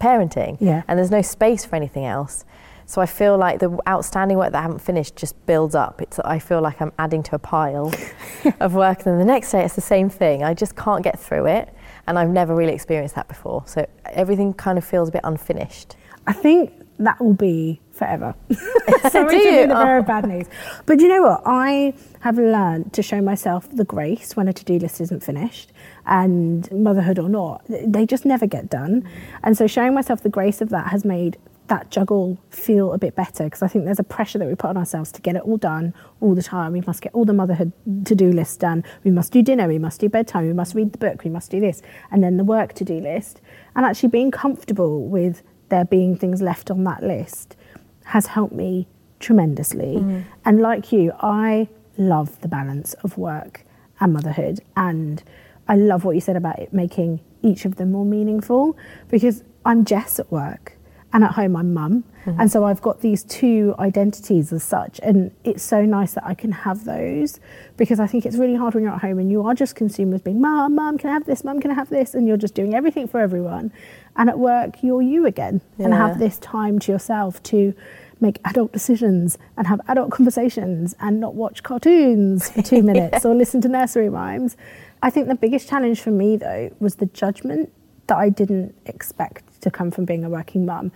[0.00, 0.58] parenting.
[0.60, 0.82] Yeah.
[0.88, 2.44] And there's no space for anything else.
[2.86, 6.02] So I feel like the outstanding work that I haven't finished just builds up.
[6.02, 7.92] It's, I feel like I'm adding to a pile
[8.60, 8.98] of work.
[8.98, 10.42] And then the next day it's the same thing.
[10.42, 11.72] I just can't get through it.
[12.06, 13.62] And I've never really experienced that before.
[13.66, 15.94] So everything kind of feels a bit unfinished.
[16.26, 18.34] I think that will be forever.
[19.10, 20.06] Sorry to be the bearer of oh.
[20.06, 20.46] bad news.
[20.86, 21.42] But you know what?
[21.46, 25.72] I have learned to show myself the grace when a to do list isn't finished
[26.06, 29.08] and motherhood or not, they just never get done.
[29.42, 31.38] And so showing myself the grace of that has made
[31.68, 34.70] that juggle feel a bit better because I think there's a pressure that we put
[34.70, 36.72] on ourselves to get it all done all the time.
[36.72, 37.72] We must get all the motherhood
[38.04, 38.84] to do lists done.
[39.04, 41.50] We must do dinner, we must do bedtime, we must read the book, we must
[41.50, 43.40] do this, and then the work to do list.
[43.76, 47.56] And actually being comfortable with there being things left on that list
[48.04, 48.86] has helped me
[49.20, 49.96] tremendously.
[49.96, 50.24] Mm.
[50.44, 53.64] And like you, I love the balance of work
[54.00, 54.60] and motherhood.
[54.76, 55.22] And
[55.68, 58.76] I love what you said about it making each of them more meaningful
[59.08, 60.76] because I'm Jess at work
[61.12, 62.04] and at home I'm mum.
[62.24, 62.40] Mm-hmm.
[62.40, 65.00] And so I've got these two identities as such.
[65.02, 67.40] And it's so nice that I can have those
[67.76, 70.12] because I think it's really hard when you're at home and you are just consumed
[70.12, 71.42] with being, Mum, Mum, can I have this?
[71.42, 72.14] Mum, can I have this?
[72.14, 73.72] And you're just doing everything for everyone.
[74.16, 75.86] And at work, you're you again yeah.
[75.86, 77.74] and have this time to yourself to
[78.20, 83.30] make adult decisions and have adult conversations and not watch cartoons for two minutes yeah.
[83.30, 84.56] or listen to nursery rhymes.
[85.02, 87.72] I think the biggest challenge for me, though, was the judgment
[88.06, 90.92] that I didn't expect to come from being a working mum.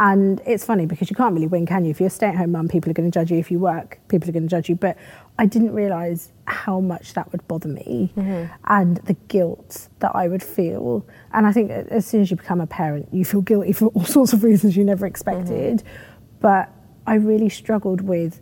[0.00, 1.90] And it's funny because you can't really win, can you?
[1.90, 3.36] If you're a stay at home mum, people are going to judge you.
[3.36, 4.74] If you work, people are going to judge you.
[4.74, 4.96] But
[5.38, 8.50] I didn't realise how much that would bother me mm-hmm.
[8.64, 11.06] and the guilt that I would feel.
[11.34, 14.06] And I think as soon as you become a parent, you feel guilty for all
[14.06, 15.80] sorts of reasons you never expected.
[15.80, 16.38] Mm-hmm.
[16.40, 16.72] But
[17.06, 18.40] I really struggled with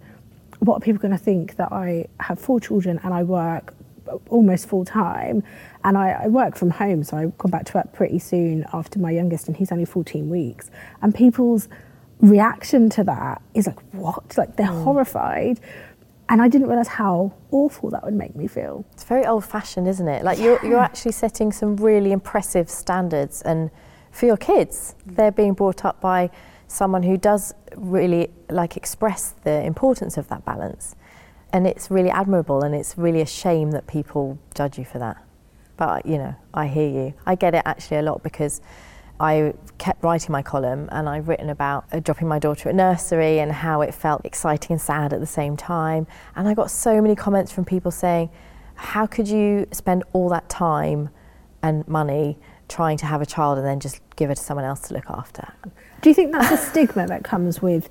[0.61, 3.75] what are people going to think that I have four children and I work
[4.29, 5.42] almost full time.
[5.85, 8.99] And I, I, work from home, so I come back to work pretty soon after
[8.99, 10.71] my youngest, and he's only 14 weeks.
[11.03, 11.68] And people's
[12.21, 14.37] reaction to that is like, what?
[14.37, 14.85] Like they're mm.
[14.85, 15.61] horrified.
[16.29, 18.85] And I didn't realise how awful that would make me feel.
[18.92, 20.25] It's very old fashioned, isn't it?
[20.25, 20.44] Like yeah.
[20.44, 23.40] you're, you're actually setting some really impressive standards.
[23.42, 23.71] And
[24.11, 26.31] for your kids, they're being brought up by
[26.66, 30.97] someone who does really like express the importance of that balance
[31.53, 35.23] and it's really admirable and it's really a shame that people judge you for that.
[35.77, 37.15] But you know i hear you.
[37.27, 38.61] I get it actually a lot because
[39.21, 43.41] i kept writing my column and i've written about uh, dropping my daughter at nursery
[43.41, 46.07] and how it felt exciting and sad at the same time.
[46.37, 48.31] And i got so many comments from people saying
[48.79, 51.11] how could you spend all that time
[51.63, 54.81] and money trying to have a child and then just give it to someone else
[54.83, 55.53] to look after?
[56.01, 57.91] Do you think that's a stigma that comes with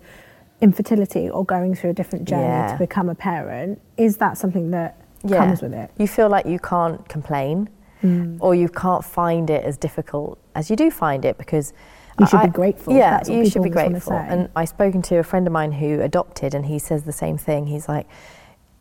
[0.62, 2.72] infertility or going through a different journey yeah.
[2.72, 5.38] to become a parent, is that something that yeah.
[5.38, 5.91] comes with it?
[5.98, 7.70] You feel like you can't complain
[8.04, 8.38] mm.
[8.39, 11.74] or you can't find it as difficult as you do find it because
[12.20, 12.96] you should I, be grateful.
[12.96, 14.13] Yeah, you should be grateful.
[14.13, 17.38] And I've spoken to a friend of mine who adopted, and he says the same
[17.38, 17.67] thing.
[17.67, 18.08] He's like,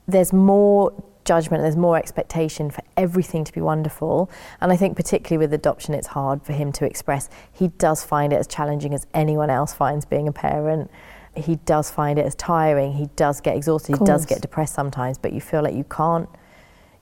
[0.08, 0.92] there's more
[1.26, 4.30] judgment, there's more expectation for everything to be wonderful.
[4.60, 7.28] And I think, particularly with adoption, it's hard for him to express.
[7.52, 10.90] He does find it as challenging as anyone else finds being a parent
[11.38, 12.92] he does find it as tiring.
[12.92, 13.98] He does get exhausted.
[13.98, 16.28] He does get depressed sometimes, but you feel like you can't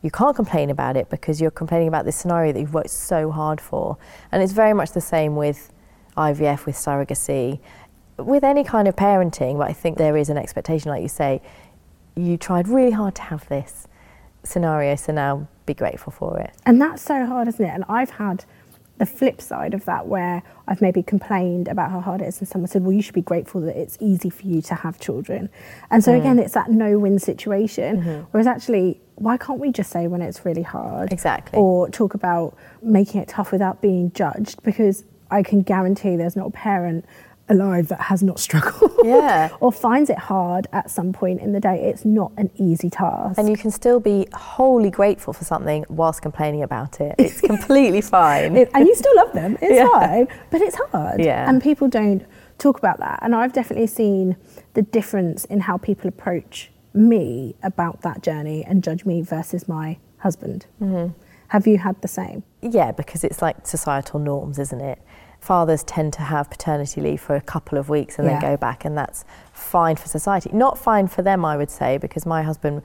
[0.03, 3.31] you can't complain about it because you're complaining about this scenario that you've worked so
[3.31, 3.97] hard for.
[4.31, 5.73] And it's very much the same with
[6.15, 7.59] IVF, with surrogacy,
[8.19, 9.57] with any kind of parenting.
[9.57, 11.41] But I think there is an expectation, like you say,
[12.15, 13.89] you tried really hard to have this
[14.43, 16.53] scenario, so now be grateful for it.
[16.67, 17.71] And that's so hard, isn't it?
[17.71, 18.45] And I've had
[18.99, 22.49] the flip side of that where I've maybe complained about how hard it is and
[22.49, 25.51] someone said, well, you should be grateful that it's easy for you to have children.
[25.91, 26.21] And so mm.
[26.21, 28.01] again, it's that no-win situation.
[28.01, 28.25] Mm-hmm.
[28.31, 31.13] Whereas actually, why can't we just say when it's really hard?
[31.13, 31.59] Exactly.
[31.59, 36.49] Or talk about making it tough without being judged because I can guarantee there's not
[36.49, 37.05] a parent
[37.49, 39.51] alive that has not struggled yeah.
[39.61, 41.89] or finds it hard at some point in the day.
[41.89, 43.39] It's not an easy task.
[43.39, 47.15] And you can still be wholly grateful for something whilst complaining about it.
[47.19, 48.57] It's completely fine.
[48.57, 49.59] It, and you still love them.
[49.61, 49.89] It's yeah.
[49.89, 51.21] fine, but it's hard.
[51.21, 51.49] Yeah.
[51.49, 52.25] And people don't
[52.59, 53.19] talk about that.
[53.23, 54.37] And I've definitely seen
[54.75, 59.99] the difference in how people approach me about that journey and judge me versus my
[60.19, 60.67] husband.
[60.81, 61.13] Mm-hmm.
[61.49, 62.43] Have you had the same?
[62.63, 65.01] Yeah, because it's like societal norms, isn't it?
[65.45, 68.41] Fathers tend to have paternity leave for a couple of weeks and yeah.
[68.41, 70.49] then go back, and that's fine for society.
[70.55, 72.81] Not fine for them, I would say, because my husband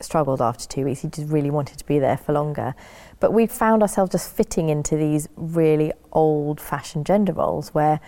[0.00, 1.02] struggled after two weeks.
[1.02, 2.74] He just really wanted to be there for longer.
[3.20, 8.00] But we found ourselves just fitting into these really old fashioned gender roles where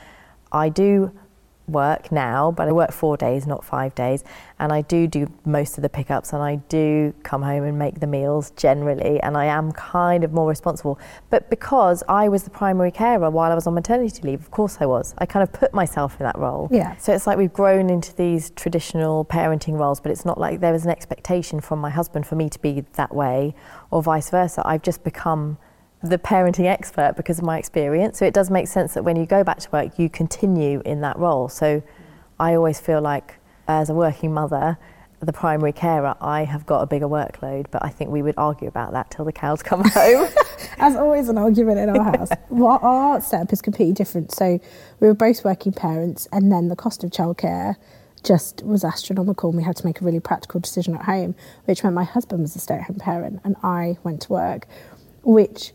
[0.50, 1.12] I do
[1.68, 4.25] work now, but I work four days, not five days,
[4.59, 8.01] and I do do most of the pickups, and I do come home and make
[8.01, 10.98] the meals generally, and I am kind of more responsible.
[11.31, 14.79] But because I was the primary carer while I was on maternity leave, of course
[14.81, 15.14] I was.
[15.18, 16.68] I kind of put myself in that role.
[16.70, 16.96] Yeah.
[16.96, 20.72] So it's like we've grown into these traditional parenting roles, but it's not like there
[20.72, 23.55] was an expectation from my husband for me to be that way,
[23.90, 24.62] or vice versa.
[24.64, 25.59] I've just become
[26.02, 28.18] the parenting expert because of my experience.
[28.18, 31.00] So it does make sense that when you go back to work, you continue in
[31.02, 31.48] that role.
[31.48, 31.82] So
[32.40, 33.36] I always feel like,
[33.68, 34.78] as a working mother,
[35.20, 38.66] the primary carer, I have got a bigger workload, but I think we would argue
[38.66, 40.28] about that till the cows come home.
[40.78, 42.30] As always, an argument in our house.
[42.50, 44.32] well, our setup is completely different.
[44.32, 44.58] So
[44.98, 47.76] we were both working parents, and then the cost of childcare
[48.24, 49.50] just was astronomical.
[49.50, 51.36] And we had to make a really practical decision at home,
[51.66, 54.66] which meant my husband was a stay at home parent and I went to work,
[55.22, 55.72] which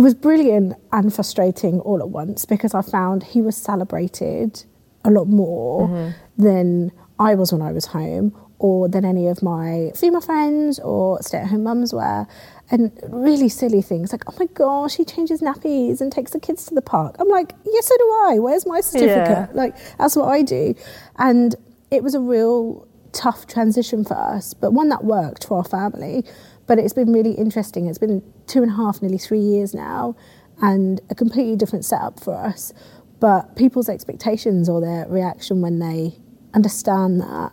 [0.00, 4.64] was brilliant and frustrating all at once because I found he was celebrated
[5.04, 6.42] a lot more mm-hmm.
[6.42, 11.20] than I was when I was home or than any of my female friends or
[11.22, 12.26] stay at home mums were.
[12.70, 16.66] And really silly things like, oh my gosh, he changes nappies and takes the kids
[16.66, 17.16] to the park.
[17.18, 18.38] I'm like, yes, so do I.
[18.38, 19.28] Where's my certificate?
[19.28, 19.46] Yeah.
[19.54, 20.74] Like, that's what I do.
[21.16, 21.56] And
[21.90, 26.24] it was a real tough transition for us, but one that worked for our family.
[26.70, 27.88] But it's been really interesting.
[27.88, 30.14] It's been two and a half, nearly three years now,
[30.62, 32.72] and a completely different setup for us.
[33.18, 36.14] But people's expectations or their reaction when they
[36.54, 37.50] understand that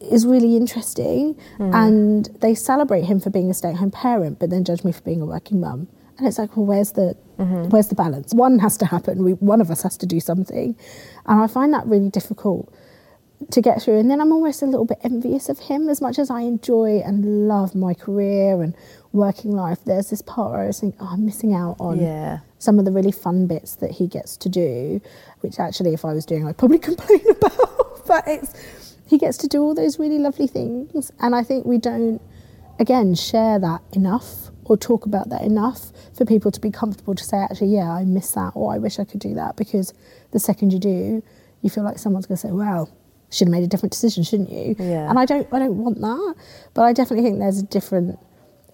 [0.00, 1.38] is really interesting.
[1.60, 1.74] Mm.
[1.74, 4.90] And they celebrate him for being a stay at home parent, but then judge me
[4.90, 5.86] for being a working mum.
[6.18, 7.68] And it's like, well, where's the mm-hmm.
[7.68, 8.34] where's the balance?
[8.34, 9.22] One has to happen.
[9.22, 10.74] We, one of us has to do something,
[11.26, 12.74] and I find that really difficult
[13.50, 13.98] to get through.
[13.98, 17.02] And then I'm almost a little bit envious of him as much as I enjoy
[17.04, 18.74] and love my career and
[19.12, 19.78] working life.
[19.84, 22.40] There's this part where I was thinking, oh, I'm missing out on yeah.
[22.58, 25.00] some of the really fun bits that he gets to do,
[25.40, 28.06] which actually, if I was doing, I'd probably complain about.
[28.06, 31.12] but it's he gets to do all those really lovely things.
[31.20, 32.20] And I think we don't,
[32.78, 37.24] again, share that enough or talk about that enough for people to be comfortable to
[37.24, 39.56] say, actually, yeah, I miss that or I wish I could do that.
[39.56, 39.92] Because
[40.32, 41.22] the second you do,
[41.60, 42.90] you feel like someone's going to say, well,
[43.34, 44.76] should have made a different decision, shouldn't you?
[44.78, 45.08] Yeah.
[45.08, 46.34] And I don't, I don't want that,
[46.72, 48.18] but I definitely think there's a different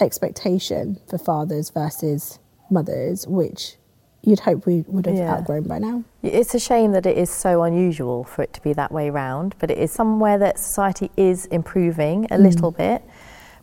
[0.00, 2.38] expectation for fathers versus
[2.70, 3.76] mothers, which
[4.22, 5.34] you'd hope we would have yeah.
[5.34, 6.04] outgrown by now.
[6.22, 9.54] It's a shame that it is so unusual for it to be that way round,
[9.58, 12.42] but it is somewhere that society is improving a mm.
[12.42, 13.02] little bit.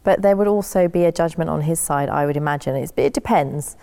[0.04, 2.76] But there would also be a judgment on his side, I would imagine.
[2.76, 3.76] It's, it depends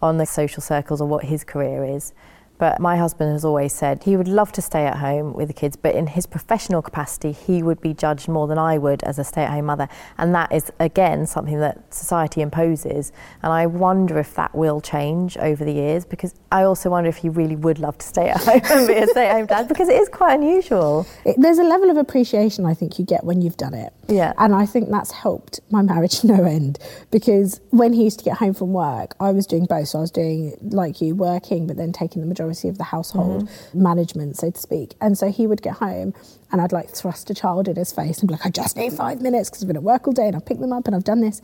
[0.00, 2.12] on the social circles or what his career is.
[2.62, 5.52] But my husband has always said he would love to stay at home with the
[5.52, 9.18] kids, but in his professional capacity, he would be judged more than I would as
[9.18, 9.88] a stay at home mother.
[10.16, 13.10] And that is, again, something that society imposes.
[13.42, 17.16] And I wonder if that will change over the years because I also wonder if
[17.16, 19.66] he really would love to stay at home and be a stay at home dad
[19.66, 21.04] because it is quite unusual.
[21.24, 23.92] It, there's a level of appreciation I think you get when you've done it.
[24.06, 24.34] Yeah.
[24.38, 26.78] And I think that's helped my marriage no end
[27.10, 29.88] because when he used to get home from work, I was doing both.
[29.88, 33.48] So I was doing, like you, working, but then taking the majority of the household
[33.48, 33.82] mm-hmm.
[33.82, 34.94] management, so to speak.
[35.00, 36.14] And so he would get home
[36.50, 38.92] and I'd like thrust a child in his face and be like, I just need
[38.92, 40.94] five minutes because I've been at work all day and I've picked them up and
[40.94, 41.40] I've done this.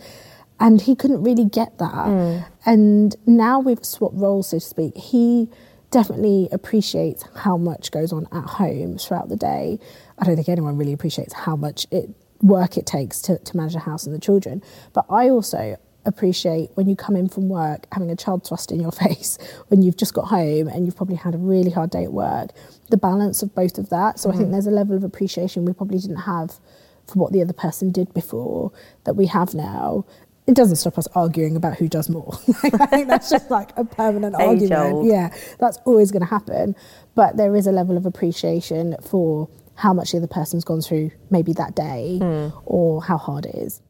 [0.61, 1.93] And he couldn't really get that.
[1.93, 2.47] Mm.
[2.67, 4.97] And now we've swapped roles, so to speak.
[4.97, 5.49] He
[5.91, 9.79] definitely appreciates how much goes on at home throughout the day.
[10.19, 12.11] I don't think anyone really appreciates how much it
[12.43, 14.63] work it takes to, to manage a house and the children.
[14.93, 15.77] But I also
[16.09, 19.83] appreciate when you come in from work having a child thrust in your face when
[19.83, 22.51] you've just got home and you've probably had a really hard day at work
[22.91, 24.35] the balance of both of that so mm-hmm.
[24.35, 24.53] i think mm-hmm.
[24.53, 26.59] there's a level of appreciation we probably didn't have
[27.07, 28.73] for what the other person did before
[29.05, 30.05] that we have now
[30.49, 32.33] it doesn't stop us arguing about who does more.
[32.63, 34.95] I think that's just like a permanent argument.
[34.95, 35.07] Old.
[35.07, 35.29] Yeah,
[35.61, 36.75] that's always going to happen.
[37.15, 41.11] But there is a level of appreciation for how much the other person's gone through
[41.31, 42.63] maybe that day mm.
[42.65, 43.83] or how hard it is.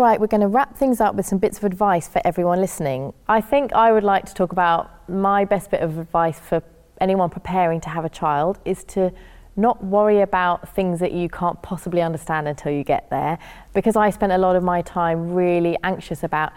[0.00, 3.12] Right, we're going to wrap things up with some bits of advice for everyone listening.
[3.28, 6.62] I think I would like to talk about my best bit of advice for
[7.00, 9.12] anyone preparing to have a child is to
[9.56, 13.38] not worry about things that you can't possibly understand until you get there.
[13.74, 16.52] Because I spent a lot of my time really anxious about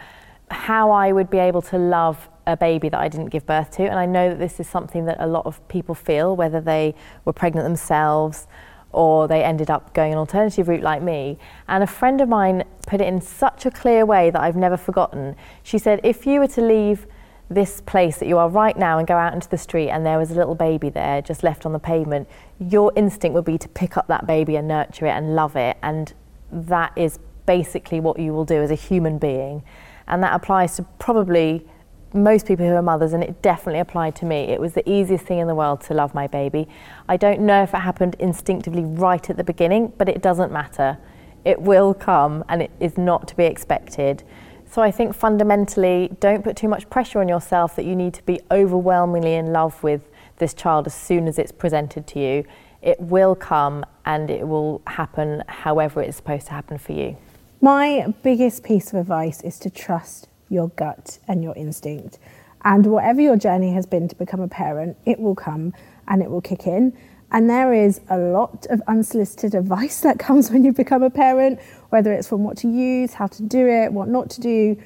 [0.50, 3.84] how I would be able to love a baby that I didn't give birth to.
[3.84, 6.96] And I know that this is something that a lot of people feel, whether they
[7.26, 8.48] were pregnant themselves
[8.94, 11.38] or they ended up going an alternative route like me.
[11.68, 14.78] And a friend of mine put it in such a clear way that I've never
[14.78, 15.36] forgotten.
[15.64, 17.08] She said, if you were to leave
[17.50, 20.18] this place that you are right now and go out into the street and there
[20.18, 22.28] was a little baby there just left on the pavement,
[22.60, 25.78] your instinct would be to pick up that baby and nurture it and love it.
[25.84, 26.14] And
[26.52, 29.64] that is basically what you will do as a human being.
[30.08, 31.68] And that applies to probably
[32.14, 34.36] most people who are mothers, and it definitely applied to me.
[34.36, 36.68] It was the easiest thing in the world to love my baby.
[37.08, 40.98] I don't know if it happened instinctively right at the beginning, but it doesn't matter.
[41.46, 44.24] It will come, and it is not to be expected.
[44.72, 48.24] So I think fundamentally, don't put too much pressure on yourself that you need to
[48.24, 52.44] be overwhelmingly in love with this child as soon as it's presented to you.
[52.84, 57.18] it will come and it will happen however it's supposed to happen for you.
[57.62, 62.20] My biggest piece of advice is to trust your gut and your instinct.
[62.64, 65.74] And whatever your journey has been to become a parent, it will come
[66.08, 66.98] and it will kick in.
[67.32, 71.60] And there is a lot of unsolicited advice that comes when you become a parent,
[71.90, 74.82] whether it's from what to use, how to do it, what not to do.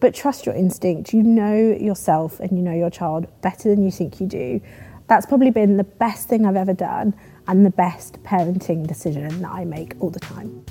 [0.00, 1.14] But trust your instinct.
[1.14, 4.60] You know yourself and you know your child better than you think you do.
[5.06, 7.14] That's probably been the best thing I've ever done
[7.46, 10.64] and the best parenting decision that I make all the time.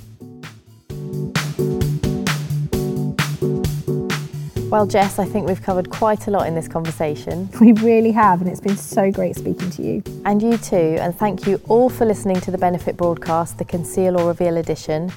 [4.72, 7.50] Well, Jess, I think we've covered quite a lot in this conversation.
[7.60, 10.02] We really have, and it's been so great speaking to you.
[10.24, 14.18] And you too, and thank you all for listening to the Benefit broadcast, the Conceal
[14.18, 15.12] or Reveal edition.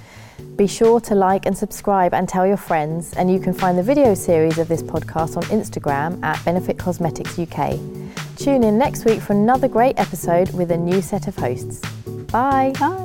[0.58, 3.84] Be sure to like and subscribe and tell your friends, and you can find the
[3.84, 7.80] video series of this podcast on Instagram at Benefit Cosmetics UK.
[8.36, 11.80] Tune in next week for another great episode with a new set of hosts.
[12.30, 12.74] Bye.
[12.78, 13.05] Bye.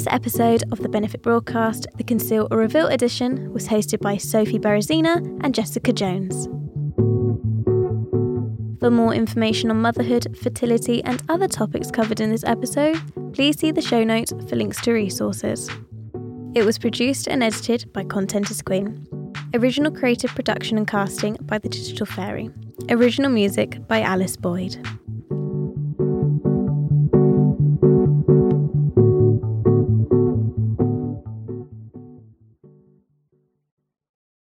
[0.00, 4.58] This episode of the Benefit broadcast, the Conceal or Reveal edition, was hosted by Sophie
[4.58, 6.46] Beresiner and Jessica Jones.
[8.80, 12.96] For more information on motherhood, fertility, and other topics covered in this episode,
[13.34, 15.68] please see the show notes for links to resources.
[16.54, 19.06] It was produced and edited by Content is Queen.
[19.52, 22.48] Original creative production and casting by The Digital Fairy.
[22.88, 24.78] Original music by Alice Boyd.